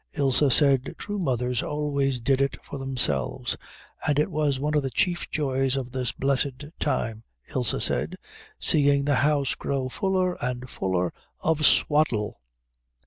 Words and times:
Ilse 0.17 0.51
said 0.55 0.95
true 0.97 1.19
mothers 1.19 1.61
always 1.61 2.19
did 2.19 2.41
it 2.41 2.57
for 2.65 2.79
themselves, 2.79 3.55
and 4.07 4.17
it 4.17 4.31
was 4.31 4.59
one 4.59 4.73
of 4.73 4.81
the 4.81 4.89
chief 4.89 5.29
joys 5.29 5.77
of 5.77 5.91
this 5.91 6.11
blessed 6.11 6.69
time, 6.79 7.23
Ilse 7.53 7.83
said, 7.85 8.15
seeing 8.59 9.05
the 9.05 9.13
house 9.21 9.53
grow 9.53 9.89
fuller 9.89 10.43
and 10.43 10.67
fuller 10.71 11.13
of 11.41 11.63
swaddle. 11.63 12.41